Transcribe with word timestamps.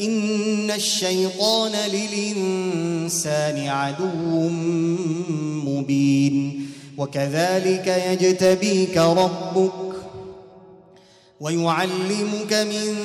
إن 0.00 0.70
الشيطان 0.70 1.72
للإنسان 1.92 3.68
عدو 3.68 4.48
مبين 5.64 6.66
وكذلك 6.98 7.86
يجتبيك 7.86 8.96
ربك 8.96 9.72
ويعلمك 11.40 12.52
من 12.52 12.96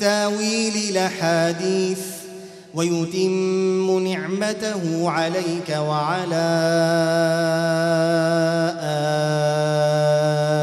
تاويل 0.00 0.72
الأحاديث 0.90 1.98
ويتم 2.74 4.08
نعمته 4.08 5.10
عليك 5.10 5.70
وعلى 5.70 6.46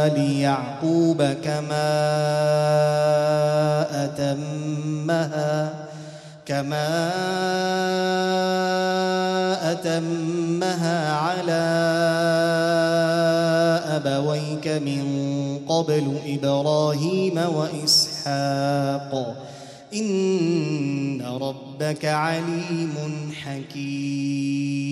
آل 0.08 0.40
يعقوب 0.40 1.24
كما 1.44 1.92
أتمها 5.12 5.88
كما 6.46 7.12
أتمها 9.72 11.14
على 11.14 11.64
أبويك 13.96 14.68
من 14.68 15.04
قبل 15.68 16.18
إبراهيم 16.26 17.38
وإسحاق 17.38 19.12
إن 19.94 21.22
ربك 21.22 22.06
عليم 22.06 22.96
حكيم 23.44 24.92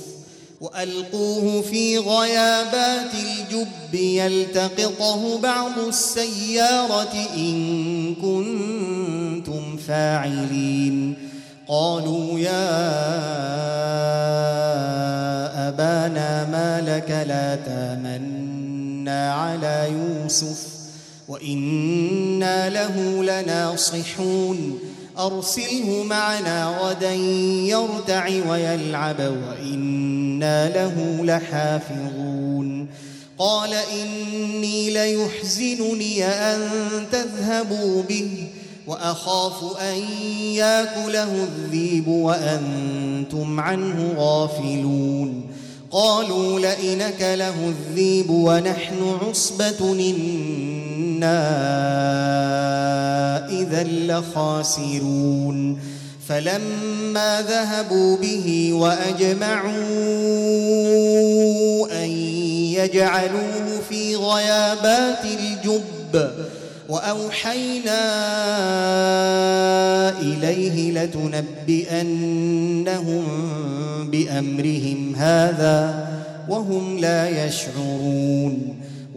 وألقوه 0.61 1.61
في 1.61 1.97
غيابات 1.97 3.11
الجب 3.13 3.93
يلتقطه 3.93 5.39
بعض 5.39 5.79
السيارة 5.87 7.13
إن 7.35 8.15
كنتم 8.15 9.77
فاعلين. 9.77 11.17
قالوا 11.67 12.39
يا 12.39 12.69
أبانا 15.67 16.45
ما 16.51 16.81
لك 16.81 17.09
لا 17.27 17.55
تامنا 17.55 19.33
على 19.33 19.91
يوسف 19.91 20.67
وإنا 21.27 22.69
له 22.69 23.23
لناصحون. 23.23 24.79
أرسله 25.19 26.03
معنا 26.03 26.77
غدا 26.81 27.13
يرتع 27.13 28.29
ويلعب 28.49 29.19
وإنا 29.19 30.69
له 30.69 31.19
لحافظون. 31.23 32.87
قال 33.39 33.73
إني 33.73 34.89
ليحزنني 34.89 36.25
أن 36.25 36.59
تذهبوا 37.11 38.03
به 38.03 38.47
وأخاف 38.87 39.77
أن 39.81 39.97
يأكله 40.53 41.43
الذيب 41.43 42.07
وأنتم 42.07 43.59
عنه 43.59 44.13
غافلون. 44.17 45.47
قالوا 45.91 46.59
لئنك 46.59 47.21
له 47.21 47.55
الذيب 47.67 48.29
ونحن 48.29 49.17
عصبة 49.21 49.93
أنا 51.21 51.37
اذا 53.49 53.83
لخاسرون 53.83 55.79
فلما 56.27 57.41
ذهبوا 57.41 58.17
به 58.17 58.69
واجمعوا 58.73 59.71
ان 62.03 62.09
يجعلوه 62.73 63.81
في 63.89 64.15
غيابات 64.15 65.25
الجب 65.25 66.31
واوحينا 66.89 68.01
اليه 70.19 71.03
لتنبئنهم 71.03 72.43
بامرهم 74.11 75.15
هذا 75.15 76.07
وهم 76.49 76.97
لا 76.99 77.45
يشعرون 77.45 78.80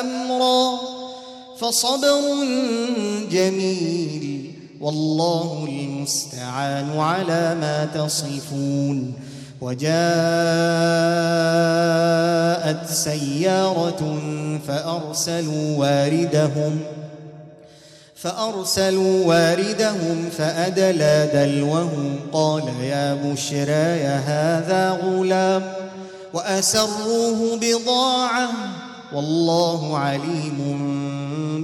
أمرا 0.00 0.78
فصبر 1.60 2.20
جميل 3.30 4.54
والله 4.80 5.68
المستعان 5.68 6.98
على 6.98 7.56
ما 7.60 7.88
تصفون 7.94 9.14
وجاءت 9.60 9.88
سيارة 12.90 14.20
فأرسلوا 14.68 15.76
واردهم 15.76 16.80
فأرسلوا 18.14 19.26
واردهم 19.26 20.30
فأدلى 20.38 21.30
دلوه 21.34 22.14
قال 22.32 22.68
يا 22.82 23.14
بشرى 23.14 24.06
هذا 24.06 24.90
غلام 24.90 25.72
وأسروه 26.34 27.58
بضاعة 27.60 28.48
والله 29.12 29.98
عليم 29.98 30.58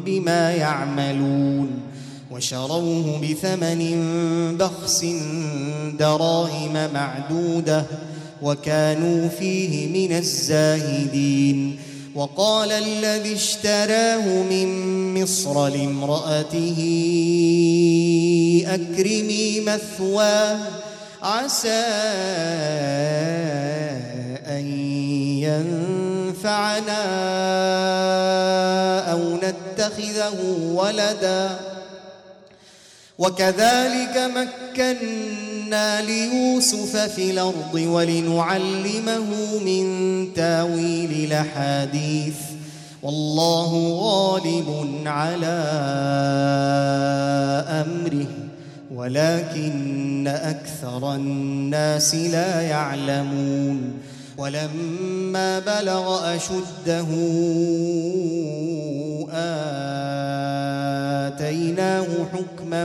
بما 0.07 0.53
يعملون 0.53 1.71
وشروه 2.31 3.21
بثمن 3.23 3.83
بخس 4.59 5.07
دراهم 5.99 6.73
معدودة 6.95 7.85
وكانوا 8.43 9.29
فيه 9.29 10.07
من 10.09 10.17
الزاهدين 10.17 11.79
وقال 12.15 12.73
الذي 12.73 13.35
اشتراه 13.35 14.43
من 14.51 15.23
مصر 15.23 15.69
لامرأته 15.69 16.79
أكرمي 18.67 19.61
مثواه 19.61 20.59
عسى 21.23 21.85
أن 24.47 24.67
ينفعنا 26.45 27.03
أو 29.13 29.37
نتخذه 29.37 30.41
ولدا. 30.75 31.51
وكذلك 33.19 34.31
مكنا 34.37 36.03
ليوسف 36.03 36.97
في 36.97 37.31
الأرض 37.31 37.75
ولنعلمه 37.75 39.59
من 39.65 39.85
تأويل 40.35 41.33
الأحاديث. 41.33 42.37
والله 43.03 43.99
غالب 44.01 45.03
على 45.07 45.65
أمره 47.69 48.27
ولكن 48.95 50.29
أكثر 50.29 51.15
الناس 51.15 52.15
لا 52.15 52.61
يعلمون. 52.61 53.95
ولما 54.39 55.59
بلغ 55.59 56.37
أشده 56.37 57.07
آتيناه 61.29 62.07
حكما 62.33 62.85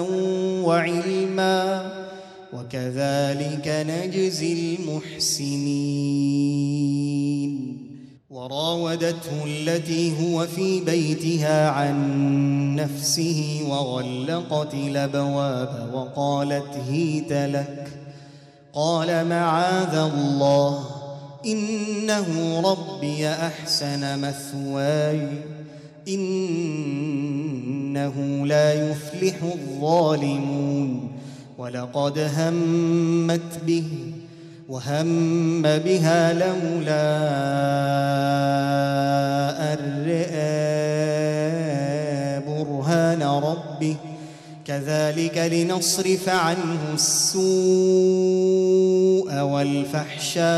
وعلما 0.65 1.91
وكذلك 2.53 3.67
نجزي 3.67 4.75
المحسنين. 4.75 5.89
وراودته 8.29 9.45
التي 9.45 10.13
هو 10.21 10.47
في 10.47 10.81
بيتها 10.81 11.69
عن 11.69 12.75
نفسه 12.75 13.61
وغلقت 13.69 14.73
الأبواب 14.73 15.89
وقالت 15.93 16.77
هيت 16.89 17.31
لك. 17.31 17.87
قال 18.73 19.27
معاذ 19.27 19.95
الله. 19.95 20.98
إنه 21.45 22.61
ربي 22.65 23.29
أحسن 23.29 24.19
مثواي. 24.19 25.27
إنه 26.07 26.45
لا 28.45 28.91
يفلح 28.91 29.35
الظالمون. 29.43 31.11
ولقد 31.57 32.19
همت 32.37 33.63
به 33.67 33.83
وهم 34.69 35.61
بها 35.61 36.33
لولا 36.33 37.19
أن 39.73 40.05
برهان 42.47 43.23
ربه. 43.23 43.95
كذلك 44.65 45.37
لنصرف 45.37 46.29
عنه 46.29 46.93
السوء. 46.93 48.68
والفحشاء 49.39 50.49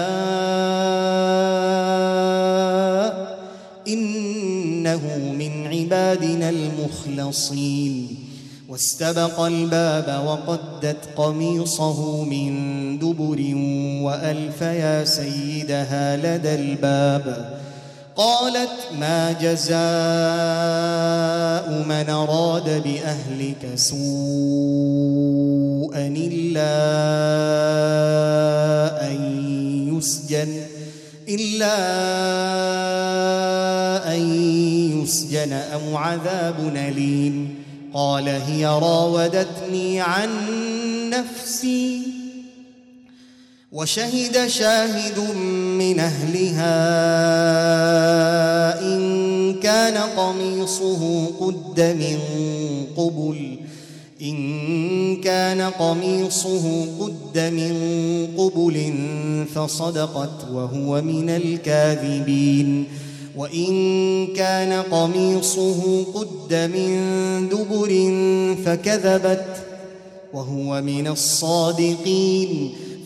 إنه 3.88 5.34
من 5.40 5.68
عبادنا 5.68 6.50
المخلصين. 6.50 8.18
واستبق 8.70 9.40
الباب 9.40 10.24
وقدت 10.26 10.98
قميصه 11.18 12.24
من 12.24 12.52
دبر 13.00 13.56
وألف 14.04 14.62
يا 14.62 15.04
سيدها 15.06 16.18
لدى 16.18 16.56
الباب. 16.56 17.61
قالت 18.22 18.78
ما 19.00 19.32
جزاء 19.32 19.76
من 21.90 22.10
أراد 22.10 22.84
بأهلك 22.84 23.70
سوءا 23.76 23.98
إلا 26.18 26.72
أن 29.08 29.18
يسجن 29.98 30.62
إلا 31.30 31.76
أن 34.14 34.22
يسجن 35.02 35.54
أو 35.54 35.98
عذاب 35.98 36.74
أليم. 36.76 37.56
قال 37.94 38.30
هي 38.30 38.66
راودتني 38.66 40.02
عن 40.02 40.30
نفسي 41.10 42.21
وشهد 43.72 44.48
شاهد 44.48 45.20
من 45.80 46.00
أهلها 46.00 46.76
إن 48.82 49.54
كان 49.60 49.98
قميصه 49.98 51.26
قد 51.40 51.82
من 51.82 52.20
قبل 52.98 53.58
إن 54.22 55.22
كان 55.22 55.62
قميصه 55.62 56.86
قد 57.00 57.40
من 57.40 57.74
قبل 58.38 58.94
فصدقت 59.56 60.52
وهو 60.54 61.02
من 61.02 61.30
الكاذبين 61.30 62.88
وإن 63.38 64.28
كان 64.28 64.82
قميصه 64.82 66.04
قد 66.14 66.54
من 66.54 67.00
دبر 67.50 67.90
فكذبت 68.66 69.46
وهو 70.34 70.82
من 70.82 71.08
الصادقين. 71.08 72.74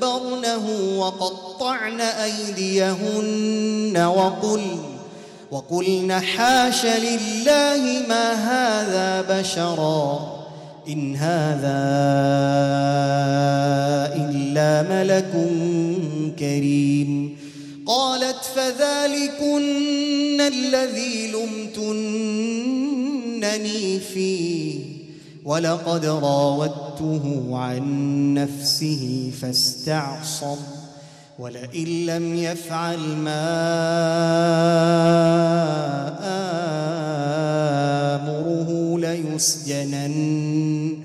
أكبرنه 0.00 0.96
وقطعن 0.98 2.00
أيديهن 2.00 3.96
وقل 3.96 4.60
وقلن 5.50 6.12
حاش 6.12 6.86
لله 6.86 8.02
ما 8.08 8.32
هذا 8.32 9.40
بشرا 9.40 10.36
إن 10.88 11.16
هذا 11.16 11.80
إلا 14.16 14.82
ملك 14.82 15.32
كريم. 16.38 17.36
قالت 17.86 18.44
فذلكن 18.56 20.40
الذي 20.40 21.32
لمتنني 21.82 22.40
فيه. 24.00 24.89
ولقد 25.44 26.06
راودته 26.06 27.48
عن 27.52 27.84
نفسه 28.34 29.32
فاستعصم 29.40 30.56
ولئن 31.38 32.06
لم 32.06 32.34
يفعل 32.34 32.98
ما 32.98 33.40
آمره 38.16 38.98
ليسجنن 38.98 40.96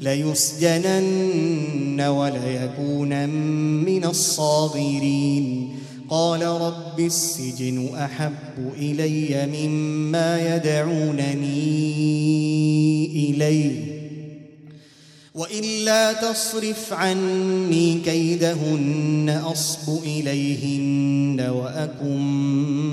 ليسجنن 0.00 2.00
وليكون 2.00 3.28
من 3.84 4.04
الصاغرين. 4.04 5.76
قال 6.10 6.42
رب 6.42 7.00
السجن 7.00 7.94
أحب 7.94 8.72
إلي 8.76 9.46
مما 9.46 10.56
يدعونني 10.56 11.50
إليه. 13.06 14.00
وإلا 15.34 16.12
تصرف 16.12 16.92
عني 16.92 18.00
كيدهن 18.04 19.40
أصب 19.44 20.02
إليهن 20.04 21.40
وأكن 21.40 22.18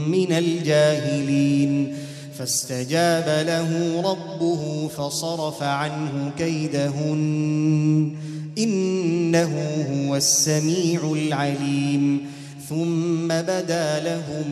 من 0.09 0.31
الجاهلين. 0.31 1.93
فاستجاب 2.37 3.45
له 3.47 4.01
ربه 4.11 4.87
فصرف 4.87 5.63
عنه 5.63 6.31
كيدهن. 6.37 8.11
إنه 8.57 9.75
هو 9.91 10.15
السميع 10.15 11.11
العليم. 11.11 12.36
ثم 12.69 13.27
بدا 13.27 13.99
لهم 13.99 14.51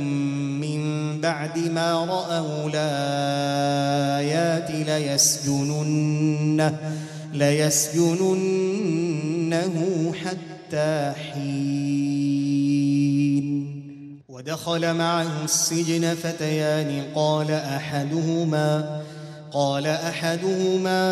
من 0.62 0.82
بعد 1.22 1.58
ما 1.58 2.06
رأوا 2.06 2.70
الآيات 2.74 4.72
ليسجننه 4.88 6.78
ليسجننه 7.34 8.54
حتى 10.26 11.14
حين. 11.16 12.06
ودخل 14.30 14.94
معه 14.94 15.44
السجن 15.44 16.14
فتيان. 16.14 17.04
قال 17.16 17.52
احدهما 17.52 19.02
قال 19.52 19.88
أحدهما 19.88 21.06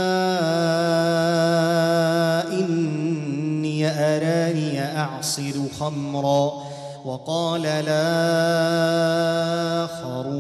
إني 2.51 3.87
أراني 3.87 4.97
أعصر 4.97 5.53
خمرا. 5.79 6.72
وقال 7.05 7.65
الآخر 7.65 7.93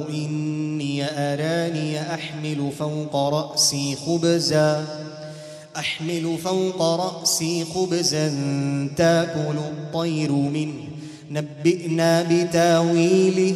إني 0.09 1.03
أراني 1.03 2.13
أحمل 2.13 2.71
فوق 2.79 3.15
رأسي 3.15 3.95
خبزا 3.95 4.85
أحمل 5.77 6.37
فوق 6.43 6.81
رأسي 6.81 7.65
خبزا 7.65 8.27
تأكل 8.97 9.57
الطير 9.57 10.31
منه. 10.31 10.73
نبئنا 11.31 12.23
بتأويله 12.29 13.55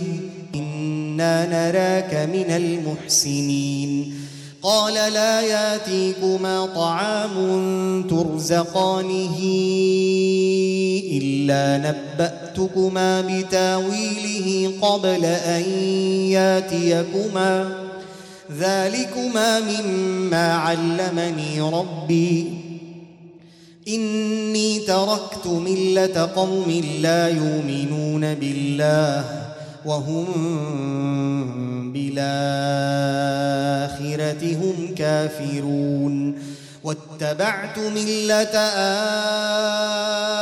إنا 0.56 1.46
نراك 1.46 2.30
من 2.34 2.52
المحسنين. 2.52 4.14
قال 4.62 4.94
لا 4.94 5.42
ياتيكما 5.42 6.66
طعام 6.66 7.36
ترزقانه 8.10 9.38
إلا 11.12 11.78
نبأتكما 12.58 13.22
بتاويله 13.22 14.72
قبل 14.82 15.26
أن 15.26 15.62
ياتيكما. 16.30 17.70
ذلكما 18.60 19.60
مما 19.60 20.54
علمني 20.54 21.62
ربي. 21.62 22.54
إني 23.88 24.80
تركت 24.80 25.48
ملة 25.48 26.30
قوم 26.36 26.84
لا 27.02 27.28
يؤمنون 27.28 28.34
بالله 28.34 29.26
وهم 29.86 30.26
بالآخرة 31.94 32.26
هم 34.56 34.96
كافرون. 34.96 36.47
واتبعت 36.88 37.78
ملة 37.80 38.56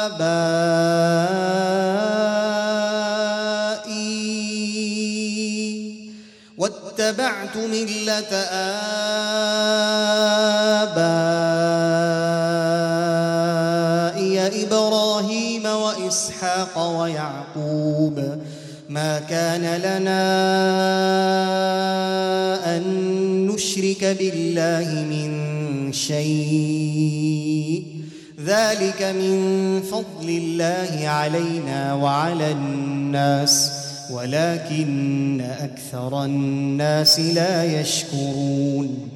آبائي. 0.05 0.45
واتبعت 6.57 7.57
ملة 7.57 8.33
آبائي 8.33 8.75
إبراهيم 14.63 15.65
وإسحاق 15.65 16.77
ويعقوب. 16.77 18.17
ما 18.95 19.19
كان 19.19 19.61
لنا 19.79 20.25
أن 22.77 22.83
نشرك 23.47 24.05
بالله 24.19 25.05
من 25.09 25.29
شيء. 25.93 27.83
ذلك 28.45 29.03
من 29.03 29.81
فضل 29.81 30.29
الله 30.29 31.07
علينا 31.07 31.93
وعلى 31.93 32.51
الناس 32.51 33.71
ولكن 34.11 35.41
أكثر 35.41 36.23
الناس 36.25 37.19
لا 37.19 37.81
يشكرون. 37.81 39.14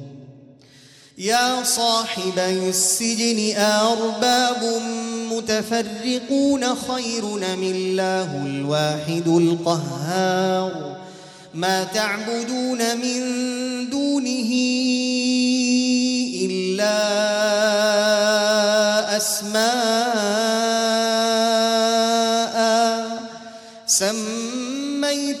يا 1.20 1.64
صاحبي 1.64 2.68
السجن 2.68 3.56
أرباب 3.60 4.82
متفرقون 5.32 6.64
خير 6.74 7.24
من 7.24 7.62
الله 7.62 8.46
الواحد 8.46 9.28
القهار؟ 9.28 10.96
ما 11.54 11.84
تعبدون 11.84 12.96
من 12.96 13.20
دونه 13.90 14.50
إلا 16.40 16.96
أسماء. 19.16 20.40
سميتموها 23.86 25.40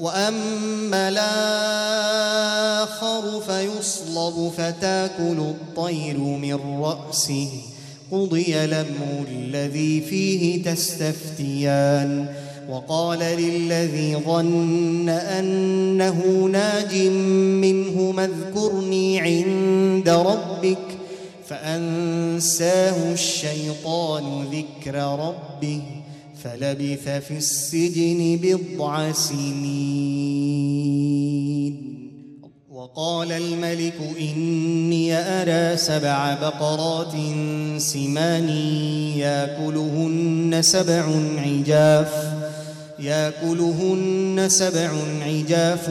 وأما 0.00 1.08
الآخر 1.08 2.20
فيصلب 3.40 4.52
فتاكل 4.56 5.38
الطير 5.38 6.18
من 6.18 6.82
رأسه. 6.82 7.48
قضي 8.12 8.64
الأمر 8.64 9.26
الذي 9.28 10.00
فيه 10.00 10.62
تستفتيان. 10.62 12.26
وقال 12.70 13.18
للذي 13.18 14.16
ظن 14.16 15.08
أنه 15.08 16.48
ناج 16.52 16.96
منه 17.62 18.14
اذكرني 18.18 19.20
عند 19.20 20.08
ربك 20.08 20.78
فأنساه 21.46 23.12
الشيطان 23.12 24.44
ذكر 24.44 24.94
ربه. 24.94 25.82
فلبث 26.44 27.08
في 27.08 27.36
السجن 27.36 28.38
بضع 28.42 29.12
سنين. 29.12 30.80
وقال 32.70 33.32
الملك 33.32 33.94
إني 34.20 35.14
أرى 35.14 35.76
سبع 35.76 36.34
بقرات 36.34 37.12
سمان 37.78 38.48
يأكلهن 39.16 40.58
سبع 40.62 41.04
عجاف 41.38 42.12
يأكلهن 42.98 44.46
سبع 44.48 44.90
عجاف 45.22 45.86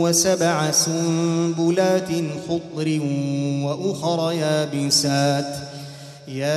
وسبع 0.00 0.70
سنبلات 0.70 2.08
خضر 2.48 3.00
وأخر 3.62 4.32
يابسات. 4.32 5.71
يا 6.28 6.52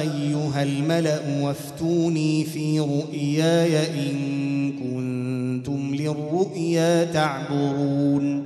أيها 0.00 0.62
الملأ 0.62 1.20
وافتوني 1.40 2.44
في 2.44 2.80
رؤياي 2.80 4.10
إن 4.10 4.72
كنتم 4.72 5.94
للرؤيا 5.94 7.04
تعبرون. 7.04 8.44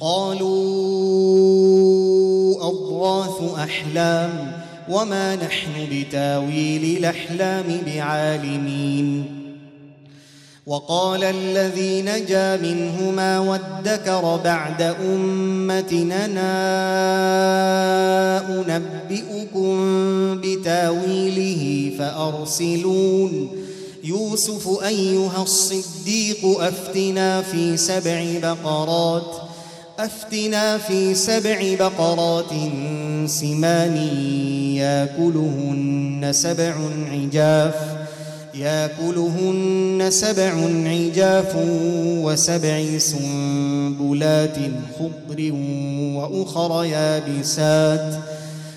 قالوا 0.00 0.50
أضغاث 2.68 3.54
أحلام 3.58 4.52
وما 4.88 5.36
نحن 5.36 5.70
بتاويل 5.92 6.96
الأحلام 6.98 7.64
بعالمين. 7.86 9.39
وقال 10.70 11.24
الذي 11.24 12.02
نجا 12.02 12.56
منهما 12.56 13.38
وادكر 13.38 14.40
بعد 14.44 14.82
أمتنا 14.82 16.26
أنبئكم 18.76 19.76
بتاويله 20.40 21.92
فأرسلون. 21.98 23.48
يوسف 24.04 24.84
أيها 24.84 25.42
الصديق 25.42 26.60
أفتنا 26.60 27.42
في 27.42 27.76
سبع 27.76 28.38
بقرات 28.42 29.36
أفتنا 29.98 30.78
في 30.78 31.14
سبع 31.14 31.74
بقرات 31.80 32.52
سمان 33.26 33.96
ياكلهن 34.76 36.28
سبع 36.32 36.74
عجاف. 37.12 37.99
ياكلهن 38.60 40.06
سبع 40.10 40.52
عجاف 40.86 41.56
وسبع 42.24 42.98
سنبلات 42.98 44.56
خضر 44.98 45.52
وأخر 46.14 46.84
يابسات 46.84 48.14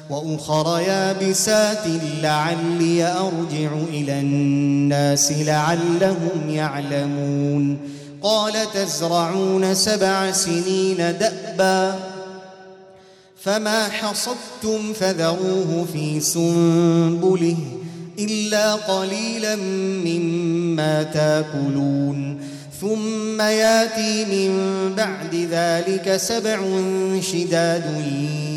وأخر 0.10 0.80
يابسات 0.80 1.88
لعلي 2.22 3.04
أرجع 3.06 3.72
إلى 3.90 4.20
الناس 4.20 5.32
لعلهم 5.32 6.50
يعلمون. 6.50 7.78
قال 8.22 8.54
تزرعون 8.74 9.76
سبع 9.76 10.32
سنين 10.32 10.98
دأبا 10.98 12.00
فما 13.42 13.88
حصدتم 13.88 14.94
فذروه 14.94 15.86
في 15.94 16.20
سنبله 16.20 17.58
إلا 18.20 18.74
قليلا 18.74 19.56
مما 20.06 21.04
تاكلون. 21.04 22.40
ثم 22.82 23.42
ياتي 23.42 24.26
من 24.26 24.52
بعد 24.96 25.36
ذلك 25.52 26.18
سبع 26.18 26.60
شداد 27.22 28.06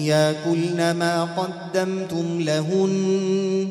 ياكلن 0.03 0.90
ما 0.90 1.25
قدمتم 1.25 2.40
لهن 2.40 3.69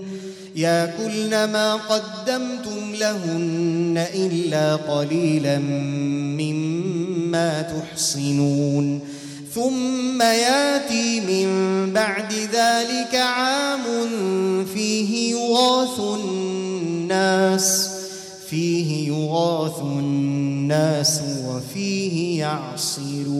ياكلن 0.56 1.30
ما 1.30 1.76
قدمتم 1.76 2.95
لهن 3.00 4.06
إلا 4.15 4.76
قليلا 4.76 5.60
مما 6.39 7.62
تحصنون. 7.62 9.14
ثم 9.56 10.22
ياتي 10.22 11.20
من 11.20 11.48
بعد 11.94 12.34
ذلك 12.34 13.15
عام 13.15 13.84
فيه 14.74 15.32
يغاث 15.32 16.00
الناس 16.00 17.89
فيه 18.50 19.08
يغاث 19.08 19.82
الناس 19.82 21.22
وفيه 21.48 22.39
يعصرون. 22.39 23.36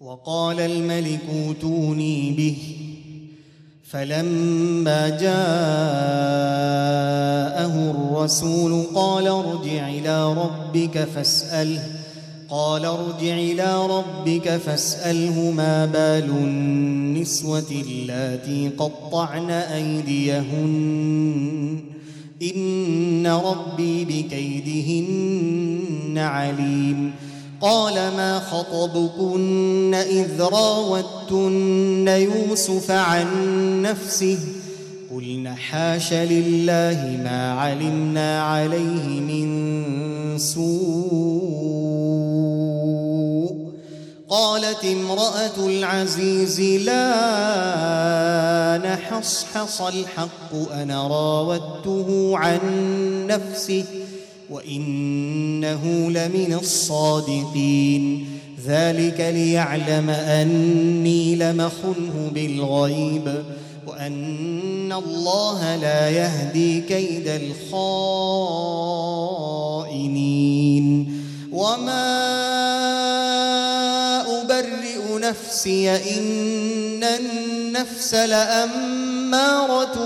وقال 0.00 0.60
الملك 0.60 1.20
اوتوني 1.46 2.34
به 2.38 2.56
فلما 3.90 5.08
جاءه 5.08 5.28
الرسول 7.90 8.86
قال 8.94 9.26
ارجع 9.26 9.88
إلى 9.88 10.32
ربك 10.32 11.08
فاسأله 11.14 12.07
قال 12.50 12.84
ارجع 12.84 13.34
إلى 13.34 13.86
ربك 13.86 14.56
فاسأله 14.56 15.50
ما 15.50 15.86
بال 15.86 16.30
النسوة 16.30 17.66
اللاتي 17.70 18.70
قطعن 18.78 19.50
أيديهن. 19.50 20.68
إن 22.42 23.26
ربي 23.26 24.04
بكيدهن 24.04 26.18
عليم. 26.18 27.12
قال 27.60 27.94
ما 27.94 28.38
خطبكن 28.38 29.94
إذ 29.94 30.40
راوتن 30.40 32.08
يوسف 32.08 32.90
عن 32.90 33.26
نفسه؟ 33.82 34.38
قلن 35.14 35.48
حاش 35.48 36.12
لله 36.12 37.20
ما 37.24 37.52
علمنا 37.52 38.42
عليه 38.42 39.20
من 39.20 39.68
سوء. 40.38 42.37
قالت 44.28 44.84
امرأة 44.84 45.66
العزيز 45.66 46.60
لا 46.60 46.98
نحصحص 48.84 49.80
الحق 49.80 50.72
أنا 50.72 51.08
راودته 51.08 52.32
عن 52.38 52.60
نفسه 53.26 53.84
وإنه 54.50 56.10
لمن 56.10 56.54
الصادقين. 56.60 58.26
ذلك 58.66 59.20
ليعلم 59.20 60.10
أني 60.10 61.36
لمخنه 61.36 62.30
بالغيب 62.34 63.44
وأن 63.86 64.92
الله 64.92 65.76
لا 65.76 66.10
يهدي 66.10 66.80
كيد 66.80 67.28
الخائنين. 67.28 67.88
وما 71.52 72.38
أبرئ 74.58 75.18
نفسي 75.18 75.90
إن 75.90 77.04
النفس 77.04 78.14
لأمارة 78.14 79.98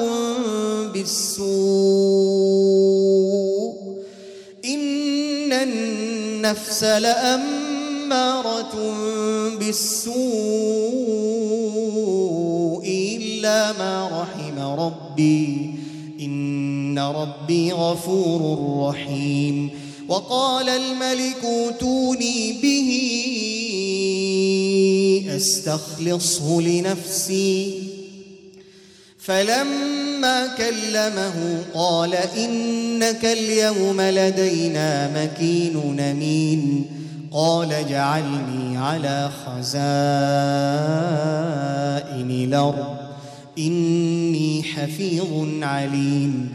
بالسوء. 0.92 1.52
إن 4.64 5.52
النفس 5.52 6.84
لأمارة 6.84 7.34
بالسوء 9.58 10.16
إلا 13.16 13.72
ما 13.72 14.22
رحم 14.22 14.58
ربي. 14.80 15.70
إن 16.20 16.98
ربي 16.98 17.72
غفور 17.72 18.58
رحيم. 18.88 19.70
وقال 20.12 20.68
الملك 20.68 21.44
اوتوني 21.44 22.52
به 22.62 22.90
أستخلصه 25.36 26.60
لنفسي. 26.60 27.82
فلما 29.18 30.46
كلمه 30.46 31.64
قال 31.74 32.14
إنك 32.14 33.24
اليوم 33.24 34.00
لدينا 34.00 35.22
مكين 35.24 36.00
أمين. 36.00 36.86
قال 37.32 37.72
اجعلني 37.72 38.78
على 38.78 39.30
خزائن 39.46 39.62
الأرض. 42.30 42.96
إني 43.58 44.62
حفيظ 44.62 45.62
عليم. 45.62 46.54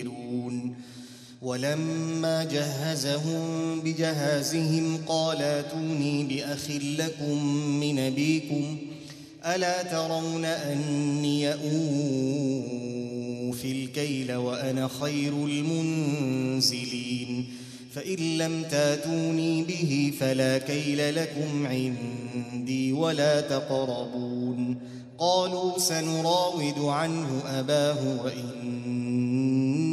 ولما 1.41 2.43
جهزهم 2.43 3.79
بجهازهم 3.81 4.97
قال 5.07 5.41
أتوني 5.41 6.23
بأخ 6.23 6.69
لكم 6.97 7.45
من 7.55 7.99
أبيكم 7.99 8.77
ألا 9.45 9.83
ترون 9.83 10.45
أني 10.45 11.53
أوفي 11.53 11.71
الكيل 13.71 14.33
وأنا 14.33 14.89
خير 15.01 15.33
المنزلين؟ 15.45 16.81
فإن 17.93 18.37
لم 18.37 18.63
تاتوني 18.63 19.63
به 19.63 20.13
فلا 20.19 20.57
كيل 20.57 21.15
لكم 21.15 21.67
عندي 21.67 22.93
ولا 22.93 23.41
تقربون. 23.41 24.77
قالوا 25.17 25.79
سنراود 25.79 26.79
عنه 26.79 27.41
أباه 27.45 28.25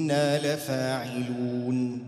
وأنا 0.09 0.55
لفاعلون. 0.55 2.03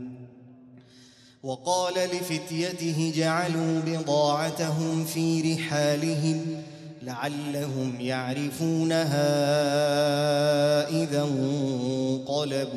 وقال 1.43 1.95
لفتيته 1.95 3.13
جعلوا 3.17 3.81
بضاعتهم 3.87 5.05
في 5.05 5.55
رحالهم 5.55 6.63
لعلهم 7.03 8.01
يعرفونها 8.01 9.29
إذا 10.89 11.23
انقلبوا 11.23 12.69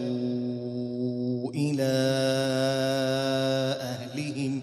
إلى 1.56 1.94
أهلهم. 3.82 4.62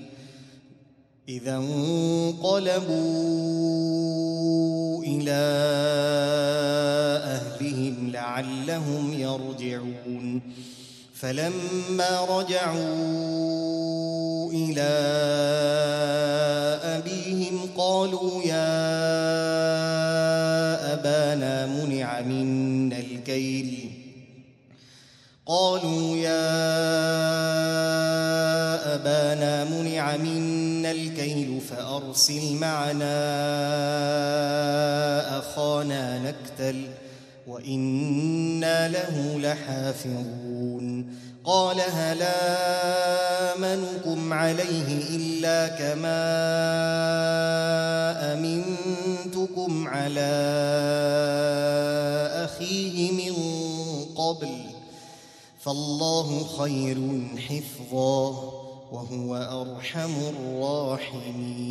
إذا 1.29 1.57
انقلبوا 1.57 2.91
إلى 5.05 5.31
اهلهم 5.31 7.10
لعلهم 8.41 9.13
يرجعون. 9.13 10.43
فلما 11.15 12.25
رجعوا 12.31 12.81
إلى 14.53 14.91
أبيهم 16.85 17.61
قالوا 17.77 18.43
يا 18.43 18.71
أبانا 20.93 21.67
منع 21.67 22.21
منا 22.21 22.99
الكيل. 22.99 23.91
قالوا 25.47 26.17
يا 26.17 26.51
أبانا 28.95 29.65
منع 29.65 30.17
منا 30.17 30.91
الكيل 30.91 31.61
فأرسل 31.61 32.55
معنا 32.55 33.19
أخانا 35.39 36.19
نكتل. 36.19 36.85
وأنا 37.47 38.89
له 38.89 39.39
لحافظون 39.39 41.15
قال 41.45 41.81
هل 41.81 42.23
امنكم 43.57 44.33
عليه 44.33 45.17
الا 45.17 45.69
كما 45.69 46.21
امنتكم 48.33 49.89
على 49.89 50.31
اخيه 52.45 53.13
من 53.13 53.35
قبل 54.17 54.71
فالله 55.61 56.45
خير 56.45 56.99
حفظا 57.49 58.29
وهو 58.93 59.37
ارحم 59.37 60.11
الراحمين 60.29 61.71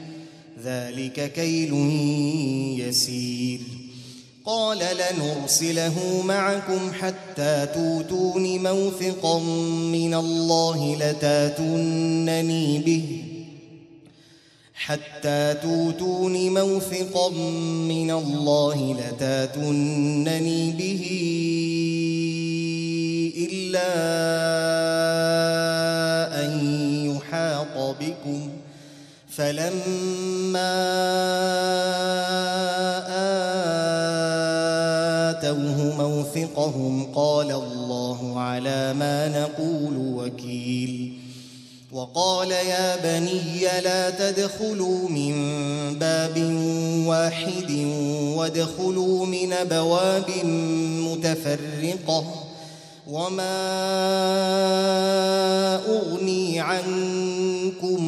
ذلك 0.65 1.33
كيل 1.33 1.73
يسير. 2.87 3.59
قال 4.45 4.77
لنرسله 4.77 6.23
معكم 6.25 6.91
حتى 6.93 7.67
توتون 7.73 8.63
موثقا 8.63 9.39
من 9.93 10.13
الله 10.13 10.95
لتاتونني 10.95 12.79
به. 12.79 13.23
حتى 14.73 15.55
توتون 15.61 16.53
موثقا 16.53 17.29
من 17.89 18.11
الله 18.11 18.93
لتاتونني 18.99 20.71
به 20.71 21.03
إلا 23.51 23.91
أن 26.45 26.51
يحاط 27.05 27.95
بكم. 28.01 28.49
فلما 29.35 30.71
آتوه 35.29 35.95
موثقهم 35.97 37.07
قال 37.15 37.51
الله 37.51 38.39
على 38.39 38.93
ما 38.93 39.27
نقول 39.27 39.97
وكيل. 39.97 41.13
وقال 41.91 42.51
يا 42.51 42.95
بني 43.03 43.81
لا 43.83 44.09
تدخلوا 44.09 45.09
من 45.09 45.33
باب 45.99 46.37
واحد 47.05 47.71
وادخلوا 48.35 49.25
من 49.25 49.53
أبواب 49.53 50.29
متفرقة. 50.99 52.25
وما 53.07 53.61
أغني 55.87 56.59
عنكم 56.59 58.03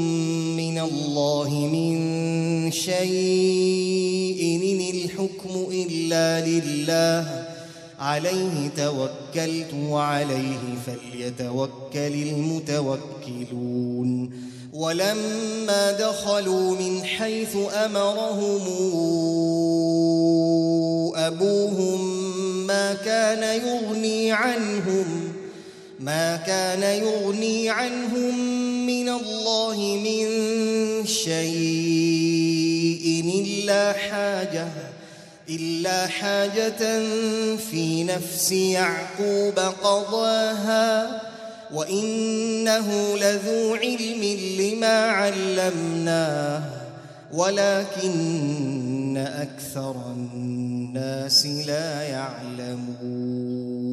الله 0.83 1.69
من 1.73 2.71
شيء 2.71 4.39
إن 4.63 4.81
الحكم 4.95 5.67
إلا 5.71 6.47
لله. 6.47 7.47
عليه 7.99 8.69
توكلت 8.77 9.73
وعليه 9.89 10.59
فليتوكل 10.85 11.69
المتوكلون. 11.95 14.31
ولما 14.73 15.91
دخلوا 15.91 16.75
من 16.75 17.03
حيث 17.03 17.57
أمرهم 17.85 18.61
أبوهم 21.15 22.23
ما 22.67 22.93
كان 22.93 23.61
يغني 23.67 24.31
عنهم 24.31 25.32
ما 26.03 26.35
كان 26.37 26.83
يغني 26.83 27.69
عنهم 27.69 28.39
من 28.85 29.09
الله 29.09 29.77
من 30.03 30.25
شيء 31.05 32.33
إلا 33.45 33.93
حاجة 33.93 34.67
إلا 35.49 36.07
حاجة 36.07 37.01
في 37.57 38.03
نفس 38.03 38.51
يعقوب 38.51 39.59
قضاها 39.59 41.21
وإنه 41.73 43.17
لذو 43.17 43.75
علم 43.75 44.23
لما 44.59 45.05
علمناه 45.05 46.63
ولكن 47.33 49.17
أكثر 49.17 49.95
الناس 50.15 51.45
لا 51.45 52.01
يعلمون. 52.01 53.92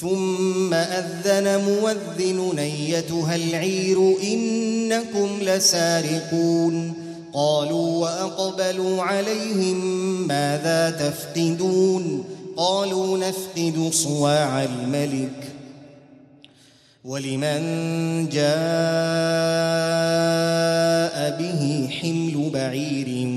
ثم 0.00 0.74
أذن 0.74 1.64
مؤذن 1.64 2.58
أيتها 2.58 3.36
العير 3.36 4.14
إنكم 4.22 5.28
لسارقون. 5.42 6.94
قالوا 7.32 7.98
وأقبلوا 7.98 9.02
عليهم 9.02 9.78
ماذا 10.28 10.90
تفقدون؟ 10.90 12.24
قالوا 12.56 13.18
نفقد 13.18 13.90
صواع 13.92 14.64
الملك. 14.64 15.52
ولمن 17.04 17.60
جاء 18.28 18.50
به 21.38 21.88
حمل 22.00 22.50
بعير 22.54 23.28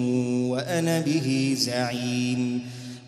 وأنا 0.51 0.99
به 0.99 1.55
زعيم. 1.59 2.61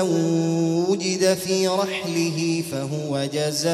من 0.00 0.84
وجد 0.88 1.34
في 1.34 1.68
رحله 1.68 2.64
فهو 2.72 3.28
جزاؤه 3.32 3.72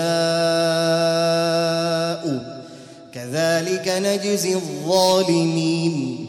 كذلك 3.14 3.88
نجزي 3.88 4.54
الظالمين. 4.54 6.26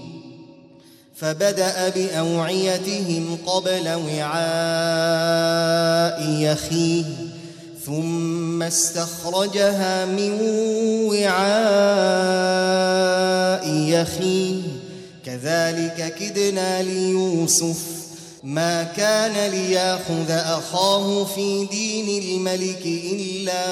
فبدأ 1.15 1.89
بأوعيتهم 1.89 3.38
قبل 3.45 3.89
وعاء 3.89 5.10
يخيه 6.30 7.06
ثم 7.86 8.63
استخرجها 8.63 10.06
من 10.06 10.41
وعاء 11.12 12.30
يخيه. 13.69 14.62
كذلك 15.25 16.15
كدنا 16.19 16.82
ليوسف 16.84 17.98
ما 18.43 18.84
كان 18.84 19.52
ليأخذ 19.52 20.32
أخاه 20.32 21.23
في 21.23 21.65
دين 21.65 22.23
الملك 22.23 22.86
إلا 22.86 23.65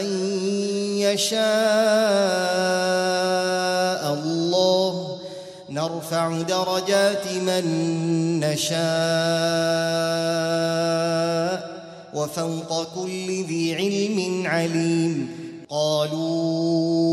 أن 0.00 0.06
يشاء 0.98 1.42
الله. 4.14 5.18
نرفع 5.70 6.42
درجات 6.42 7.26
من 7.32 7.64
نشاء 8.40 8.82
وفوق 12.14 12.94
كل 12.94 13.44
ذي 13.44 13.74
علم 13.74 14.46
عليم. 14.46 15.42
قالوا 15.70 17.12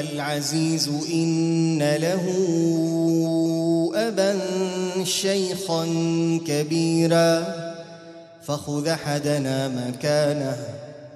العزيز 0.00 0.90
إن 1.12 1.78
له 1.78 2.24
أبا 3.94 4.38
شيخا 5.04 5.84
كبيرا. 6.46 7.46
فخذ 8.46 8.88
أحدنا 8.88 9.68
مكانه 9.68 10.56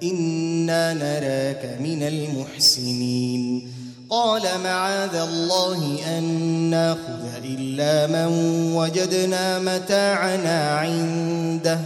إنا 0.03 0.93
نراك 0.93 1.77
من 1.79 2.03
المحسنين. 2.03 3.67
قال 4.09 4.41
معاذ 4.63 5.15
الله 5.15 5.99
أن 6.17 6.23
نأخذ 6.69 7.43
إلا 7.43 8.07
من 8.07 8.27
وجدنا 8.75 9.59
متاعنا 9.59 10.69
عنده. 10.69 11.79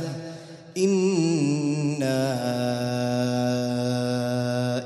إنا 0.77 2.35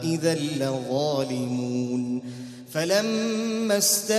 إذا 0.04 0.34
لظالمون 0.36 2.22
فلما 2.72 3.78
استيئسوا 3.78 4.14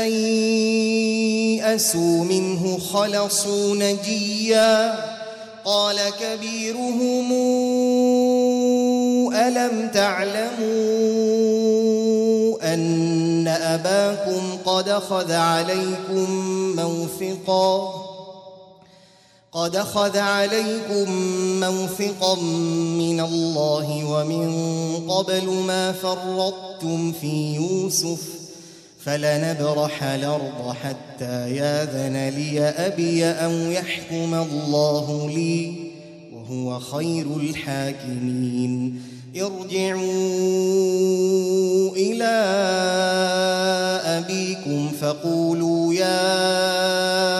منه 2.25 2.79
خلصوا 2.79 3.77
نجيا 3.77 4.95
قال 5.65 5.97
كبيرهم 6.21 7.33
ألم 9.35 9.91
تعلموا 9.95 10.91
أن 12.75 13.49
أباكم 13.49 14.59
قد 14.65 14.89
أخذ 14.89 15.33
عليكم 15.33 16.31
موثقا 16.77 18.10
قد 19.53 19.77
أخذ 19.77 20.19
عليكم 20.19 21.11
موثقا 21.61 22.41
من 22.99 23.21
الله 23.21 24.05
ومن 24.05 24.51
قبل 25.11 25.51
ما 25.51 25.93
فرطتم 25.93 27.13
في 27.13 27.55
يوسف 27.55 28.21
فلنبرح 29.05 30.03
الأرض 30.03 30.75
حتى 30.83 31.55
ياذن 31.55 32.29
لي 32.29 32.61
أبي 32.61 33.25
أو 33.25 33.53
يحكم 33.53 34.35
الله 34.35 35.31
لي 35.35 35.75
وهو 36.33 36.79
خير 36.79 37.27
الحاكمين 37.37 39.03
ارجعوا 39.37 40.01
إلى 41.97 42.35
أبيكم 44.05 44.89
فقولوا 45.01 45.95
يا 45.95 47.40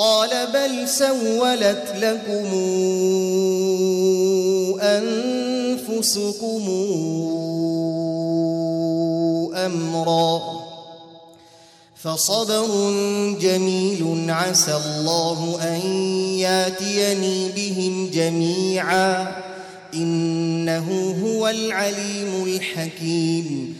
قال 0.00 0.30
بل 0.52 0.88
سولت 0.88 1.92
لكم 1.96 2.48
أنفسكم 4.80 6.62
أمرا 9.54 10.40
فصبر 11.96 12.66
جميل 13.40 14.30
عسى 14.30 14.76
الله 14.76 15.58
أن 15.62 15.80
ياتيني 16.38 17.48
بهم 17.56 18.10
جميعا 18.10 19.42
إنه 19.94 21.16
هو 21.24 21.48
العليم 21.48 22.44
الحكيم 22.46 23.79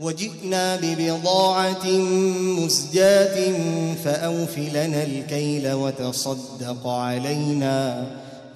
وجئنا 0.00 0.76
ببضاعة 0.76 1.86
مزجاة 2.40 3.52
فأوف 4.04 4.58
لنا 4.58 5.04
الكيل 5.04 5.72
وتصدق 5.72 6.86
علينا. 6.86 8.06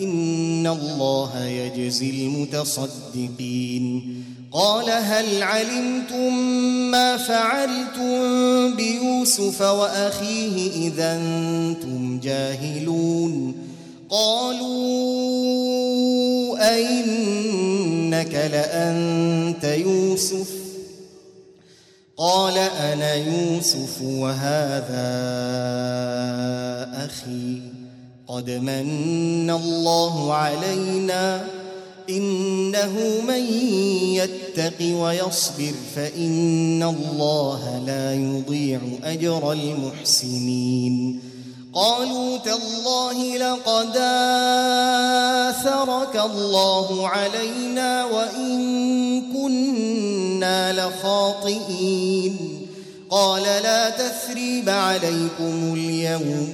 إن 0.00 0.66
الله 0.66 1.44
يجزي 1.44 2.10
المتصدقين. 2.10 4.24
قال 4.52 4.90
هل 4.90 5.42
علمتم 5.42 6.34
ما 6.90 7.16
فعلتم 7.16 8.76
بيوسف 8.76 9.62
وأخيه 9.62 10.88
إذا 10.88 11.16
أنتم 11.16 12.20
جاهلون؟ 12.22 13.54
قالوا 14.10 14.70
أئنك 16.74 18.34
لأنت 18.34 19.64
يوسف. 19.64 20.48
قال 22.20 22.58
أنا 22.58 23.14
يوسف 23.14 24.02
وهذا 24.02 25.10
أخي. 27.04 27.60
قد 28.28 28.50
من 28.50 29.50
الله 29.50 30.34
علينا 30.34 31.44
إنه 32.10 32.92
من 33.28 33.44
يتق 34.14 34.80
ويصبر 34.80 35.74
فإن 35.96 36.82
الله 36.82 37.82
لا 37.86 38.14
يضيع 38.14 38.80
أجر 39.04 39.52
المحسنين. 39.52 41.20
قالوا 41.74 42.38
تالله 42.38 43.36
لقد 43.36 43.96
آثرك 45.50 46.16
الله 46.34 47.08
علينا 47.08 48.04
وإن 48.04 48.52
كنا 49.32 50.29
لخاطئين. 50.72 52.36
قال 53.10 53.42
لا 53.42 53.90
تثريب 53.90 54.68
عليكم 54.68 55.74
اليوم. 55.74 56.48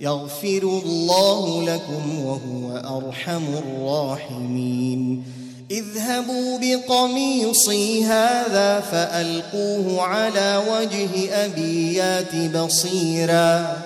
يغفر 0.00 0.82
الله 0.86 1.62
لكم 1.62 2.24
وهو 2.24 2.76
أرحم 2.76 3.54
الراحمين. 3.54 5.22
اذهبوا 5.70 6.58
بقميصي 6.58 8.04
هذا 8.04 8.80
فألقوه 8.80 10.02
على 10.02 10.62
وجه 10.70 11.44
أبي 11.44 11.94
يات 11.94 12.56
بصيرا. 12.56 13.76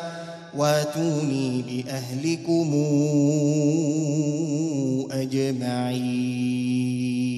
واتوني 0.56 1.62
بأهلكم 1.62 2.74
أجمعين. 5.10 7.37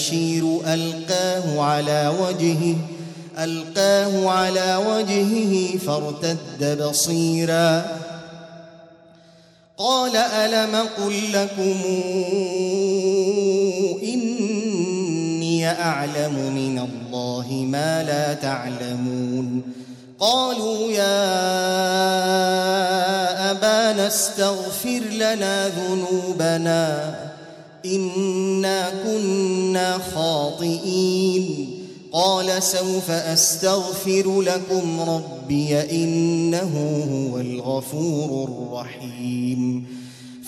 البشير 0.00 0.60
ألقاه 0.66 1.62
على 1.62 2.12
وجهه 2.20 2.76
ألقاه 3.38 4.30
على 4.30 4.76
وجهه 4.86 5.78
فارتد 5.78 6.82
بصيرا. 6.82 7.84
قال 9.78 10.16
ألم 10.16 10.76
قل 10.76 11.32
لكم 11.32 11.76
إني 14.02 15.68
أعلم 15.68 16.34
من 16.34 16.78
الله 16.78 17.66
ما 17.68 18.02
لا 18.02 18.34
تعلمون؟ 18.34 19.62
قالوا 20.20 20.92
يا 20.92 21.20
أبانا 23.50 24.06
استغفر 24.06 25.00
لنا 25.12 25.68
ذنوبنا. 25.68 27.14
إنا 27.84 28.90
كنا 29.04 29.98
خاطئين 30.14 31.76
قال 32.12 32.62
سوف 32.62 33.10
استغفر 33.10 34.40
لكم 34.40 35.00
ربي 35.00 35.80
انه 35.80 37.04
هو 37.10 37.40
الغفور 37.40 38.48
الرحيم 38.48 39.86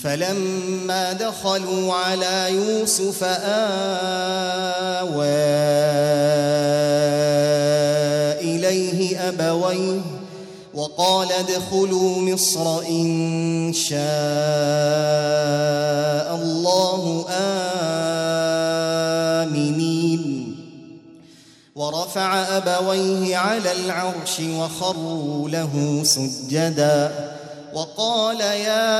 فلما 0.02 1.12
دخلوا 1.12 1.94
على 1.94 2.48
يوسف 2.50 3.24
آوى 3.24 3.62
إليه 8.40 9.28
أبويه 9.28 10.21
وقال 10.74 11.32
ادخلوا 11.32 12.16
مصر 12.16 12.80
إن 12.88 13.72
شاء 13.72 14.00
الله 16.42 17.26
آمنين. 19.42 20.22
ورفع 21.76 22.56
أبويه 22.56 23.36
على 23.36 23.72
العرش 23.72 24.40
وخروا 24.40 25.48
له 25.48 26.02
سجدا. 26.04 27.12
وقال 27.74 28.40
يا 28.40 28.92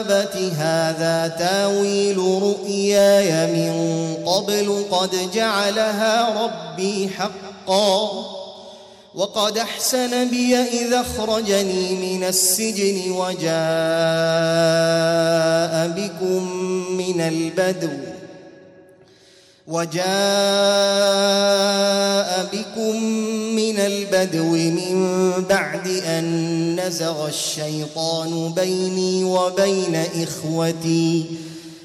أبت 0.00 0.36
هذا 0.36 1.28
تاويل 1.38 2.18
رؤياي 2.18 3.46
من 3.46 3.74
قبل 4.26 4.84
قد 4.90 5.30
جعلها 5.34 6.44
ربي 6.44 7.08
حقا. 7.08 8.35
وقد 9.16 9.58
أحسن 9.58 10.28
بي 10.28 10.56
إذا 10.56 11.00
اخرجني 11.00 11.94
من 11.94 12.24
السجن 12.24 13.10
وجاء 13.10 13.46
بكم 15.88 16.42
من 16.96 17.20
البدو 17.20 17.88
وجاء 19.66 20.06
بكم 22.52 23.02
من 23.56 23.78
البدو 23.78 24.50
من 24.52 25.32
بعد 25.48 25.88
أن 25.88 26.80
نزغ 26.80 27.28
الشيطان 27.28 28.52
بيني 28.56 29.24
وبين 29.24 29.96
إخوتي 29.96 31.26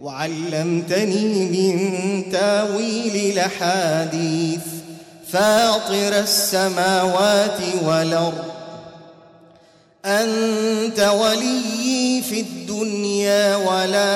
وعلمتني 0.00 1.44
من 1.44 2.32
تاويل 2.32 3.32
الأحاديث 3.32 4.60
فاطر 5.28 6.18
السماوات 6.18 7.60
والأرض. 7.84 8.44
أنت 10.04 11.00
ولي 11.00 12.22
في 12.28 12.40
الدنيا 12.40 13.56
والآخرة. 13.56 14.06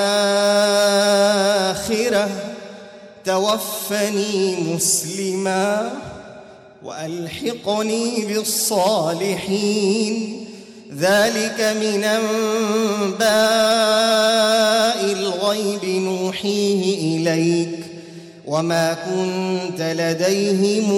توفني 3.24 4.56
مسلما 4.56 5.92
وألحقني 6.84 8.26
بالصالحين. 8.26 10.46
ذلك 10.98 11.76
من 11.80 12.04
أنباء 12.04 13.20
الغيب 15.12 15.84
نوحيه 15.84 17.18
إليك 17.18 17.78
وما 18.46 18.94
كنت 18.94 19.80
لديهم 19.80 20.90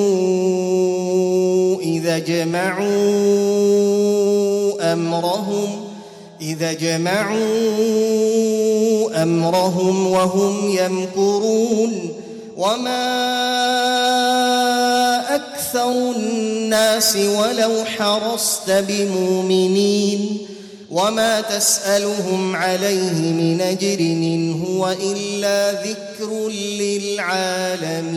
إذا 1.81 2.19
جمعوا 2.19 2.83
أمرهم 4.93 5.69
إذا 6.41 6.73
جمعوا 6.73 7.43
أمرهم 9.23 10.07
وهم 10.07 10.69
يمكرون. 10.69 12.23
وما 12.57 13.33
أكثر 15.73 16.17
الناس 16.17 17.17
ولو 17.17 17.85
حرصت 17.85 18.71
بمؤمنين 18.71 20.39
وما 20.91 21.41
تسألهم 21.41 22.57
عليه 22.57 23.33
من 23.33 23.61
أجر 23.61 24.01
إن 24.01 24.63
هو 24.63 24.97
إلا 25.03 25.73
ذكر 25.83 26.49
للعالمين. 26.49 28.13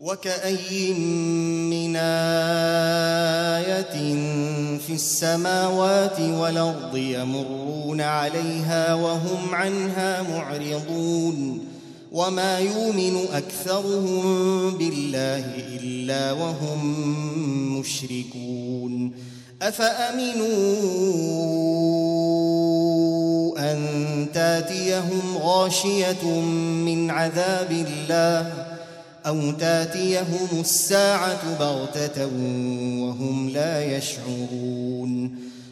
وكأي 0.00 0.92
من 1.70 1.96
آية 1.96 2.56
في 4.86 4.92
السماوات 4.92 6.20
والأرض 6.20 6.96
يمرون 6.96 8.00
عليها 8.00 8.94
وهم 8.94 9.54
عنها 9.54 10.22
معرضون. 10.22 11.69
وما 12.10 12.58
يؤمن 12.58 13.26
اكثرهم 13.32 14.22
بالله 14.78 15.44
الا 15.80 16.32
وهم 16.32 16.80
مشركون 17.78 19.12
افامنوا 19.62 20.50
ان 23.58 24.26
تاتيهم 24.34 25.36
غاشيه 25.42 26.40
من 26.84 27.10
عذاب 27.10 27.70
الله 27.70 28.66
أو 29.26 29.50
تاتيهم 29.50 30.60
الساعة 30.60 31.58
بغته 31.58 32.26
وهم 33.02 33.48
لا 33.48 33.96
يشعرون 33.96 35.49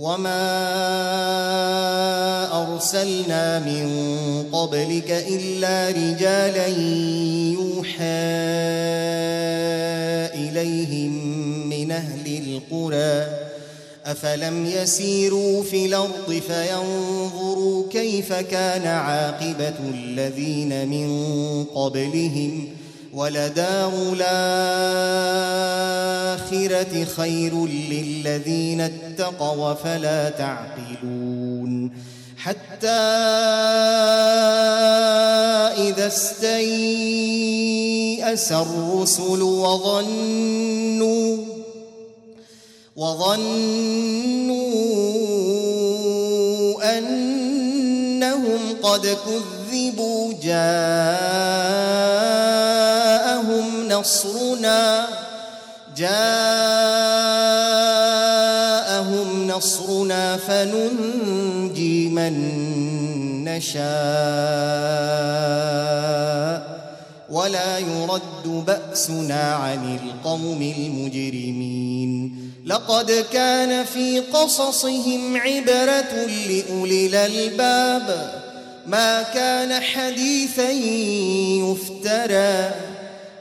وما 0.00 0.42
ارسلنا 2.62 3.58
من 3.58 3.88
قبلك 4.52 5.10
الا 5.10 5.88
رجالا 5.88 6.66
يوحى 7.52 8.04
اليهم 10.40 11.12
من 11.68 11.92
أهل 11.92 12.26
القرى 12.26 13.26
افلم 14.06 14.66
يسيروا 14.66 15.62
في 15.62 15.86
الأرض 15.86 16.42
فينظروا 16.48 17.84
كيف 17.90 18.32
كان 18.32 18.86
عاقبه 18.86 19.74
الذين 19.94 20.88
من 20.88 21.08
قبلهم 21.64 22.79
ولدار 23.12 23.92
الآخرة 24.12 24.24
خير 27.04 27.66
للذين 27.66 28.80
اتقوا 28.80 29.74
فلا 29.74 30.30
تعقلون 30.30 31.92
حتى 32.36 32.88
إذا 35.88 36.06
استيأس 36.06 36.52
الرسل 38.52 39.42
وظنوا 39.42 41.36
وظنوا 42.96 43.40
أنهم 46.98 48.58
قد 48.82 49.06
كذبوا 49.06 50.32
جاءهم 50.42 52.49
نصرنا 54.00 55.08
جاءهم 55.96 56.10
نصرنا 59.48 60.36
فننجي 60.36 62.08
من 62.08 62.34
نشاء 63.44 63.80
ولا 67.30 67.78
يرد 67.78 68.64
بأسنا 68.66 69.54
عن 69.54 69.98
القوم 69.98 70.74
المجرمين 70.78 72.40
لقد 72.66 73.24
كان 73.32 73.84
في 73.84 74.20
قصصهم 74.20 75.36
عبرة 75.36 76.26
لأولي 76.48 77.06
الألباب 77.06 78.40
ما 78.86 79.22
كان 79.22 79.82
حديثا 79.82 80.70
يفترى 81.60 82.70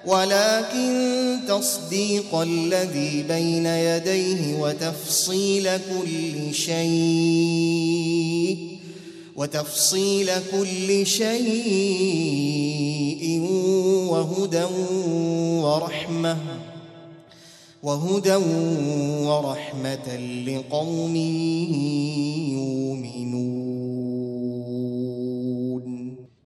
ولكن 0.10 1.40
تصديق 1.48 2.36
الذي 2.36 3.24
بين 3.24 3.66
يديه 3.66 4.60
وتفصيل 4.60 5.78
كل 5.78 6.54
شيء 6.54 8.00
وتفصيل 9.36 10.30
كل 10.52 11.06
شيء 11.06 11.40
وهدى 14.10 14.66
ورحمة 15.64 16.38
وهدى 17.84 18.36
ورحمة 19.30 20.18
لقوم 20.48 21.16
يؤمنون. 22.58 23.69